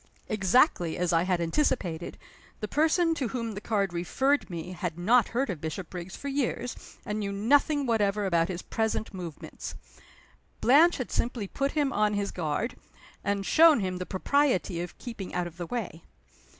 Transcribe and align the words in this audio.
Exactly 0.29 0.97
as 0.97 1.13
I 1.13 1.21
had 1.21 1.39
anticipated, 1.39 2.17
the 2.59 2.67
person 2.67 3.13
to 3.13 3.27
whom 3.27 3.51
the 3.51 3.61
card 3.61 3.93
referred 3.93 4.49
me 4.49 4.71
had 4.71 4.97
not 4.97 5.27
heard 5.27 5.51
of 5.51 5.61
Bishopriggs 5.61 6.15
for 6.15 6.27
years, 6.27 6.97
and 7.05 7.19
knew 7.19 7.31
nothing 7.31 7.85
whatever 7.85 8.25
about 8.25 8.47
his 8.47 8.63
present 8.63 9.13
movements. 9.13 9.75
Blanche 10.59 10.97
had 10.97 11.11
simply 11.11 11.47
put 11.47 11.73
him 11.73 11.93
on 11.93 12.15
his 12.15 12.31
guard, 12.31 12.75
and 13.23 13.45
shown 13.45 13.79
him 13.79 13.97
the 13.97 14.07
propriety 14.07 14.81
of 14.81 14.97
keeping 14.97 15.35
out 15.35 15.45
of 15.45 15.57
the 15.57 15.67
way. 15.67 16.01